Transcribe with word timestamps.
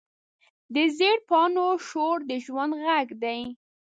د 0.73 0.75
زېړ 0.97 1.17
پاڼو 1.29 1.67
شور 1.87 2.17
د 2.29 2.31
ژوند 2.45 2.73
غږ 2.83 3.07
دی 3.23 3.39